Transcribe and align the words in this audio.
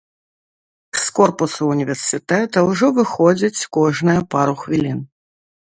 З 1.01 1.05
корпусу 1.19 1.63
ўніверсітэта 1.73 2.57
ўжо 2.69 2.87
выходзяць 3.01 3.65
кожныя 3.79 4.21
пару 4.35 4.53
хвілін. 4.65 4.99